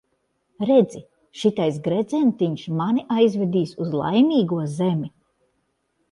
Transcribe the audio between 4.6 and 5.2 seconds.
zemi.